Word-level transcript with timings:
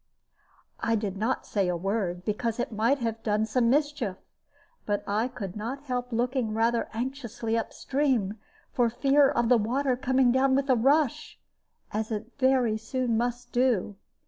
I 0.79 0.95
did 0.95 1.15
not 1.15 1.45
say 1.45 1.67
a 1.67 1.77
word, 1.77 2.25
because 2.25 2.59
it 2.59 2.71
might 2.71 2.97
have 2.97 3.21
done 3.21 3.45
some 3.45 3.69
mischief, 3.69 4.17
but 4.83 5.03
I 5.05 5.27
could 5.27 5.55
not 5.55 5.83
help 5.83 6.11
looking 6.11 6.55
rather 6.55 6.89
anxiously 6.91 7.55
up 7.55 7.71
stream, 7.71 8.39
for 8.73 8.89
fear 8.89 9.29
of 9.29 9.47
the 9.47 9.57
water 9.59 9.95
coming 9.95 10.31
down 10.31 10.55
with 10.55 10.71
a 10.71 10.75
rush, 10.75 11.39
as 11.91 12.09
it 12.11 12.31
very 12.39 12.77
soon 12.79 13.15
must 13.15 13.51
do. 13.51 13.95